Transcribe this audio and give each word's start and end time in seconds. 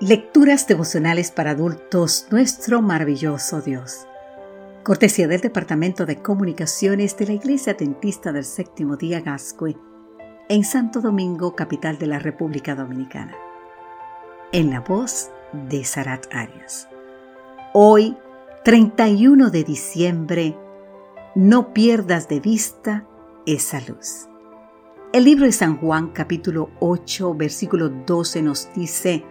Lecturas 0.00 0.68
devocionales 0.68 1.32
para 1.32 1.50
adultos, 1.50 2.28
nuestro 2.30 2.80
maravilloso 2.80 3.60
Dios. 3.62 4.06
Cortesía 4.84 5.26
del 5.26 5.40
Departamento 5.40 6.06
de 6.06 6.22
Comunicaciones 6.22 7.16
de 7.16 7.26
la 7.26 7.32
Iglesia 7.32 7.74
Dentista 7.74 8.30
del 8.30 8.44
Séptimo 8.44 8.96
Día 8.96 9.20
Gascue, 9.20 9.76
en 10.48 10.62
Santo 10.62 11.00
Domingo, 11.00 11.56
capital 11.56 11.98
de 11.98 12.06
la 12.06 12.20
República 12.20 12.76
Dominicana. 12.76 13.34
En 14.52 14.70
la 14.70 14.78
voz 14.78 15.32
de 15.52 15.84
Sarat 15.84 16.32
Arias. 16.32 16.88
Hoy, 17.74 18.16
31 18.64 19.50
de 19.50 19.64
diciembre, 19.64 20.56
no 21.34 21.74
pierdas 21.74 22.28
de 22.28 22.38
vista 22.38 23.04
esa 23.46 23.80
luz. 23.80 24.28
El 25.12 25.24
libro 25.24 25.44
de 25.44 25.52
San 25.52 25.76
Juan 25.78 26.10
capítulo 26.10 26.70
8 26.78 27.34
versículo 27.34 27.88
12 27.88 28.42
nos 28.42 28.72
dice, 28.74 29.24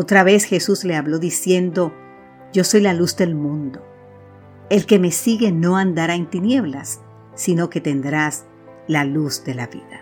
otra 0.00 0.24
vez 0.24 0.44
Jesús 0.44 0.84
le 0.84 0.96
habló 0.96 1.18
diciendo, 1.18 1.92
Yo 2.54 2.64
soy 2.64 2.80
la 2.80 2.94
luz 2.94 3.16
del 3.16 3.34
mundo. 3.34 3.84
El 4.70 4.86
que 4.86 4.98
me 4.98 5.10
sigue 5.10 5.52
no 5.52 5.76
andará 5.76 6.14
en 6.14 6.30
tinieblas, 6.30 7.02
sino 7.34 7.68
que 7.68 7.82
tendrás 7.82 8.46
la 8.86 9.04
luz 9.04 9.44
de 9.44 9.54
la 9.54 9.66
vida. 9.66 10.00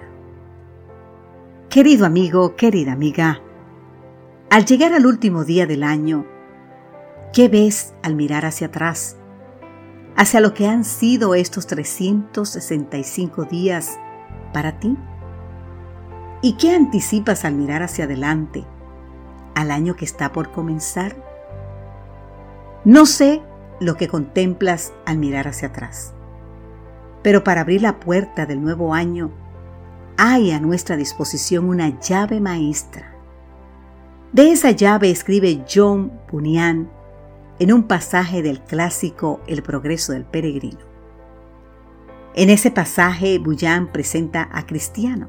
Querido 1.68 2.06
amigo, 2.06 2.54
querida 2.54 2.92
amiga, 2.92 3.42
al 4.50 4.66
llegar 4.66 4.92
al 4.92 5.04
último 5.04 5.44
día 5.44 5.66
del 5.66 5.82
año, 5.82 6.24
¿qué 7.32 7.48
ves 7.48 7.92
al 8.04 8.14
mirar 8.14 8.46
hacia 8.46 8.68
atrás? 8.68 9.16
Hacia 10.14 10.38
lo 10.38 10.54
que 10.54 10.68
han 10.68 10.84
sido 10.84 11.34
estos 11.34 11.66
365 11.66 13.46
días 13.46 13.98
para 14.52 14.78
ti? 14.78 14.96
¿Y 16.40 16.52
qué 16.52 16.70
anticipas 16.70 17.44
al 17.44 17.56
mirar 17.56 17.82
hacia 17.82 18.04
adelante, 18.04 18.64
al 19.60 19.70
año 19.70 19.96
que 19.96 20.04
está 20.04 20.32
por 20.32 20.52
comenzar? 20.52 21.16
No 22.84 23.06
sé 23.06 23.42
lo 23.80 23.96
que 23.96 24.08
contemplas 24.08 24.92
al 25.04 25.18
mirar 25.18 25.48
hacia 25.48 25.68
atrás, 25.68 26.14
pero 27.22 27.42
para 27.42 27.62
abrir 27.62 27.82
la 27.82 28.00
puerta 28.00 28.46
del 28.46 28.62
nuevo 28.62 28.94
año 28.94 29.32
hay 30.16 30.52
a 30.52 30.60
nuestra 30.60 30.96
disposición 30.96 31.68
una 31.68 32.00
llave 32.00 32.40
maestra. 32.40 33.14
De 34.32 34.52
esa 34.52 34.70
llave 34.70 35.10
escribe 35.10 35.64
John 35.72 36.12
Bunyan 36.30 36.90
en 37.58 37.72
un 37.72 37.84
pasaje 37.84 38.42
del 38.42 38.60
clásico 38.60 39.40
El 39.46 39.62
progreso 39.62 40.12
del 40.12 40.24
peregrino. 40.24 40.86
En 42.34 42.50
ese 42.50 42.70
pasaje, 42.70 43.38
Bullán 43.40 43.90
presenta 43.90 44.48
a 44.52 44.64
Cristiano, 44.64 45.28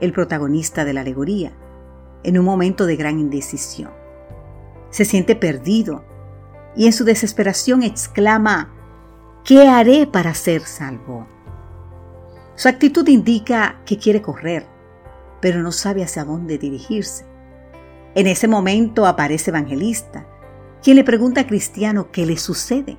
el 0.00 0.12
protagonista 0.12 0.84
de 0.84 0.92
la 0.92 1.00
alegoría, 1.00 1.52
en 2.24 2.38
un 2.38 2.44
momento 2.44 2.86
de 2.86 2.96
gran 2.96 3.20
indecisión. 3.20 3.90
Se 4.90 5.04
siente 5.04 5.36
perdido 5.36 6.04
y 6.74 6.86
en 6.86 6.92
su 6.92 7.04
desesperación 7.04 7.82
exclama, 7.82 8.72
¿qué 9.44 9.68
haré 9.68 10.06
para 10.06 10.34
ser 10.34 10.62
salvo? 10.62 11.26
Su 12.56 12.68
actitud 12.68 13.06
indica 13.08 13.80
que 13.84 13.98
quiere 13.98 14.22
correr, 14.22 14.66
pero 15.40 15.62
no 15.62 15.72
sabe 15.72 16.02
hacia 16.02 16.24
dónde 16.24 16.58
dirigirse. 16.58 17.26
En 18.14 18.26
ese 18.26 18.48
momento 18.48 19.06
aparece 19.06 19.50
Evangelista, 19.50 20.26
quien 20.82 20.96
le 20.96 21.04
pregunta 21.04 21.42
a 21.42 21.46
Cristiano 21.46 22.10
qué 22.12 22.26
le 22.26 22.36
sucede. 22.36 22.96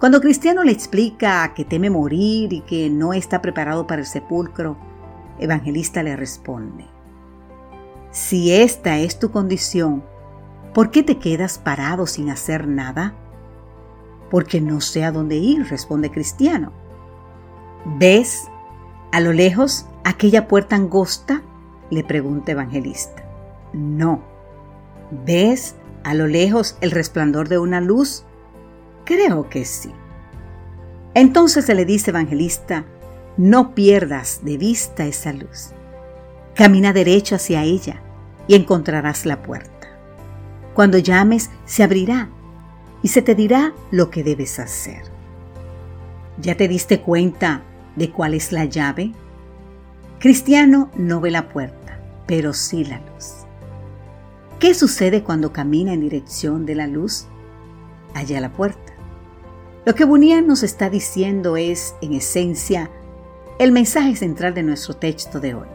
Cuando 0.00 0.20
Cristiano 0.20 0.64
le 0.64 0.72
explica 0.72 1.54
que 1.54 1.64
teme 1.64 1.88
morir 1.88 2.52
y 2.52 2.62
que 2.62 2.90
no 2.90 3.12
está 3.12 3.40
preparado 3.40 3.86
para 3.86 4.00
el 4.00 4.06
sepulcro, 4.06 4.76
Evangelista 5.38 6.02
le 6.02 6.16
responde, 6.16 6.84
Si 8.12 8.52
esta 8.52 8.98
es 8.98 9.18
tu 9.18 9.30
condición, 9.30 10.04
¿por 10.74 10.90
qué 10.90 11.02
te 11.02 11.18
quedas 11.18 11.58
parado 11.58 12.06
sin 12.06 12.28
hacer 12.28 12.68
nada? 12.68 13.14
Porque 14.30 14.60
no 14.60 14.82
sé 14.82 15.02
a 15.02 15.12
dónde 15.12 15.36
ir, 15.36 15.66
responde 15.68 16.10
Cristiano. 16.10 16.72
¿Ves 17.98 18.48
a 19.12 19.20
lo 19.20 19.32
lejos 19.32 19.86
aquella 20.04 20.46
puerta 20.46 20.76
angosta? 20.76 21.42
le 21.90 22.04
pregunta 22.04 22.52
Evangelista. 22.52 23.24
No. 23.72 24.22
¿Ves 25.24 25.76
a 26.04 26.12
lo 26.12 26.26
lejos 26.26 26.76
el 26.82 26.90
resplandor 26.90 27.48
de 27.48 27.58
una 27.58 27.80
luz? 27.80 28.24
Creo 29.04 29.48
que 29.48 29.64
sí. 29.64 29.92
Entonces 31.14 31.64
se 31.64 31.74
le 31.74 31.84
dice 31.84 32.10
evangelista, 32.10 32.84
no 33.36 33.74
pierdas 33.74 34.40
de 34.44 34.56
vista 34.56 35.06
esa 35.06 35.32
luz. 35.32 35.72
Camina 36.54 36.92
derecho 36.92 37.36
hacia 37.36 37.64
ella 37.64 38.02
y 38.46 38.54
encontrarás 38.54 39.24
la 39.24 39.42
puerta. 39.42 39.88
Cuando 40.74 40.98
llames, 40.98 41.50
se 41.64 41.82
abrirá 41.82 42.28
y 43.02 43.08
se 43.08 43.22
te 43.22 43.34
dirá 43.34 43.72
lo 43.90 44.10
que 44.10 44.22
debes 44.22 44.58
hacer. 44.58 45.02
¿Ya 46.38 46.56
te 46.56 46.68
diste 46.68 47.00
cuenta 47.00 47.62
de 47.96 48.10
cuál 48.10 48.34
es 48.34 48.52
la 48.52 48.64
llave? 48.64 49.12
Cristiano 50.18 50.90
no 50.96 51.20
ve 51.20 51.30
la 51.30 51.48
puerta, 51.48 51.98
pero 52.26 52.52
sí 52.52 52.84
la 52.84 52.98
luz. 52.98 53.44
¿Qué 54.58 54.74
sucede 54.74 55.22
cuando 55.22 55.52
camina 55.52 55.92
en 55.92 56.00
dirección 56.00 56.64
de 56.64 56.74
la 56.74 56.86
luz? 56.86 57.26
Allá 58.14 58.40
la 58.40 58.52
puerta. 58.52 58.92
Lo 59.84 59.94
que 59.94 60.04
Bunyan 60.04 60.46
nos 60.46 60.62
está 60.62 60.88
diciendo 60.88 61.56
es, 61.56 61.96
en 62.00 62.12
esencia, 62.12 62.90
el 63.58 63.72
mensaje 63.72 64.14
central 64.14 64.54
de 64.54 64.62
nuestro 64.62 64.94
texto 64.94 65.40
de 65.40 65.54
hoy. 65.54 65.66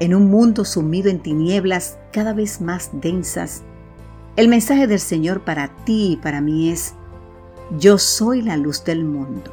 En 0.00 0.14
un 0.14 0.30
mundo 0.30 0.64
sumido 0.64 1.10
en 1.10 1.20
tinieblas 1.20 1.98
cada 2.12 2.32
vez 2.32 2.60
más 2.60 2.90
densas, 2.92 3.62
el 4.36 4.46
mensaje 4.46 4.86
del 4.86 5.00
Señor 5.00 5.40
para 5.40 5.74
ti 5.84 6.12
y 6.12 6.16
para 6.16 6.40
mí 6.40 6.70
es, 6.70 6.94
yo 7.78 7.98
soy 7.98 8.40
la 8.42 8.56
luz 8.56 8.84
del 8.84 9.04
mundo. 9.04 9.52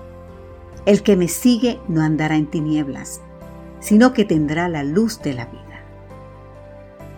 El 0.85 1.01
que 1.01 1.15
me 1.15 1.27
sigue 1.27 1.79
no 1.87 2.01
andará 2.01 2.35
en 2.35 2.45
tinieblas, 2.45 3.21
sino 3.79 4.13
que 4.13 4.23
tendrá 4.23 4.69
la 4.69 4.83
luz 4.83 5.19
de 5.21 5.33
la 5.33 5.45
vida. 5.45 5.61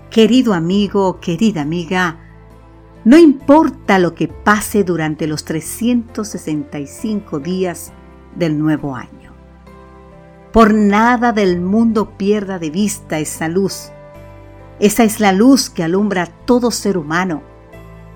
Querido 0.09 0.53
amigo, 0.53 1.19
querida 1.19 1.63
amiga, 1.63 2.21
no 3.03 3.17
importa 3.17 3.99
lo 3.99 4.15
que 4.15 4.29
pase 4.29 4.85
durante 4.85 5.27
los 5.27 5.44
365 5.44 7.39
días 7.39 7.91
del 8.35 8.57
nuevo 8.57 8.95
año. 8.95 9.26
Por 10.57 10.73
nada 10.73 11.34
del 11.34 11.62
mundo 11.62 12.18
pierda 12.18 12.57
de 12.57 12.72
vista 12.72 13.19
esa 13.19 13.47
luz. 13.47 13.91
Esa 14.79 15.03
es 15.03 15.19
la 15.19 15.31
luz 15.31 15.69
que 15.69 15.84
alumbra 15.84 16.23
a 16.23 16.25
todo 16.25 16.72
ser 16.72 16.97
humano 16.97 17.44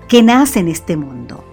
que 0.08 0.24
nace 0.24 0.58
en 0.58 0.66
este 0.66 0.96
mundo. 0.96 1.44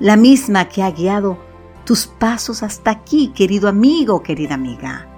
La 0.00 0.18
misma 0.18 0.68
que 0.68 0.82
ha 0.82 0.90
guiado 0.90 1.38
tus 1.86 2.06
pasos 2.06 2.62
hasta 2.62 2.90
aquí, 2.90 3.28
querido 3.28 3.70
amigo, 3.70 4.22
querida 4.22 4.52
amiga. 4.52 5.08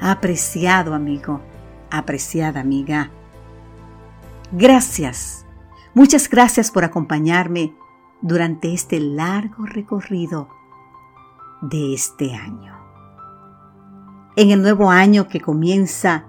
Apreciado 0.00 0.94
amigo, 0.94 1.42
apreciada 1.92 2.58
amiga 2.58 3.12
Gracias, 4.50 5.46
muchas 5.94 6.28
gracias 6.28 6.72
por 6.72 6.82
acompañarme 6.82 7.72
durante 8.20 8.74
este 8.74 8.98
largo 8.98 9.64
recorrido 9.64 10.63
de 11.68 11.94
este 11.94 12.34
año. 12.34 12.74
En 14.36 14.50
el 14.50 14.62
nuevo 14.62 14.90
año 14.90 15.28
que 15.28 15.40
comienza, 15.40 16.26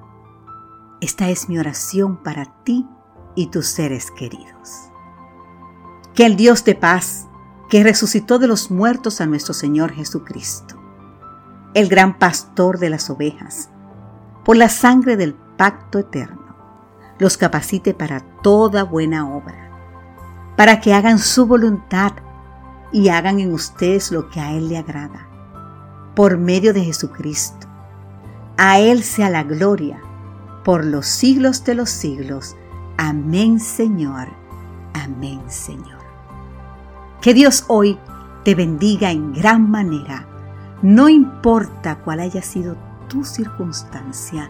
esta 1.01 1.29
es 1.29 1.50
mi 1.50 1.57
oración 1.57 2.18
para 2.18 2.46
ti 2.63 2.88
y 3.35 3.47
tus 3.47 3.68
seres 3.68 4.12
queridos. 4.12 4.91
Que 6.13 6.25
el 6.25 6.38
Dios 6.38 6.63
de 6.63 6.75
paz, 6.75 7.28
que 7.69 7.84
resucitó 7.84 8.40
de 8.40 8.47
los 8.47 8.72
muertos 8.72 9.19
a 9.22 9.25
nuestro 9.25 9.53
Señor 9.53 9.91
Jesucristo, 9.91 10.75
el 11.73 11.90
gran 11.90 12.17
pastor 12.17 12.79
de 12.79 12.90
las 12.90 13.09
ovejas, 13.09 13.70
por 14.46 14.55
la 14.55 14.70
sangre 14.70 15.17
del 15.17 15.34
pacto 15.34 15.99
eterno, 15.99 16.55
los 17.20 17.38
capacite 17.38 17.93
para 17.93 18.22
toda 18.41 18.84
buena 18.84 19.29
obra, 19.29 19.72
para 20.55 20.79
que 20.79 20.93
hagan 20.93 21.20
su 21.20 21.46
voluntad 21.46 22.14
y 22.91 23.09
hagan 23.09 23.40
en 23.40 23.53
ustedes 23.53 24.11
lo 24.11 24.29
que 24.29 24.40
a 24.40 24.52
Él 24.53 24.70
le 24.70 24.78
agrada, 24.78 25.28
por 26.16 26.37
medio 26.37 26.73
de 26.73 26.84
Jesucristo. 26.84 27.67
A 28.58 28.79
Él 28.79 29.03
sea 29.03 29.29
la 29.29 29.43
gloria 29.43 30.02
por 30.64 30.84
los 30.84 31.05
siglos 31.05 31.64
de 31.64 31.76
los 31.76 31.91
siglos. 31.91 32.55
Amén 32.97 33.59
Señor, 33.59 34.28
amén 34.93 35.41
Señor. 35.47 35.99
Que 37.22 37.34
Dios 37.34 37.66
hoy 37.67 37.99
te 38.43 38.55
bendiga 38.55 39.11
en 39.11 39.34
gran 39.34 39.70
manera, 39.70 40.28
no 40.81 41.08
importa 41.08 41.99
cuál 41.99 42.20
haya 42.20 42.41
sido 42.41 42.76
tu 43.08 43.23
circunstancia 43.23 44.49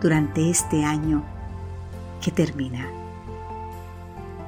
durante 0.00 0.50
este 0.50 0.84
año 0.84 1.24
que 2.20 2.30
termina. 2.30 2.86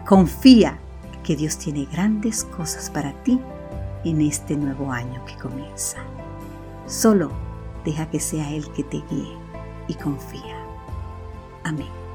Confía 0.07 0.79
que 1.27 1.37
Dios 1.37 1.59
tiene 1.59 1.87
grandes 1.87 2.45
cosas 2.45 2.89
para 2.89 3.13
ti 3.25 3.41
en 4.05 4.21
este 4.21 4.57
nuevo 4.57 4.93
año 4.93 5.25
que 5.25 5.37
comienza. 5.37 5.99
Solo 6.87 7.33
deja 7.85 8.09
que 8.09 8.21
sea 8.21 8.49
Él 8.53 8.71
que 8.73 8.85
te 8.85 9.03
guíe 9.11 9.37
y 9.89 9.95
confía. 9.95 10.65
Amén. 11.65 12.06